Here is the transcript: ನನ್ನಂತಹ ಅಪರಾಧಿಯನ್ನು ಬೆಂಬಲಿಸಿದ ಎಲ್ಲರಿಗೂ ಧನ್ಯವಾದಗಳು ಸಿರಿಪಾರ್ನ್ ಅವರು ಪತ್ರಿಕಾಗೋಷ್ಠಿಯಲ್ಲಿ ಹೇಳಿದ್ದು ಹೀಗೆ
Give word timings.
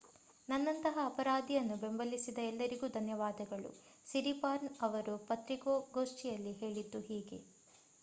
ನನ್ನಂತಹ 0.47 0.95
ಅಪರಾಧಿಯನ್ನು 1.03 1.75
ಬೆಂಬಲಿಸಿದ 1.77 2.39
ಎಲ್ಲರಿಗೂ 2.47 2.87
ಧನ್ಯವಾದಗಳು 2.91 3.71
ಸಿರಿಪಾರ್ನ್ 4.07 4.69
ಅವರು 4.81 5.15
ಪತ್ರಿಕಾಗೋಷ್ಠಿಯಲ್ಲಿ 5.29 6.55
ಹೇಳಿದ್ದು 6.61 7.01
ಹೀಗೆ 7.09 7.39